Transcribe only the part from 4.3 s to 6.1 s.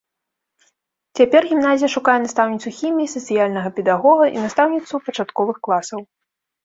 і настаўніцу пачатковых класаў.